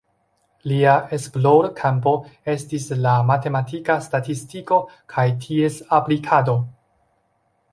[0.69, 2.13] Lia esplorkampo
[2.53, 4.81] estis la matematika statistiko
[5.15, 6.57] kaj ties aplikado.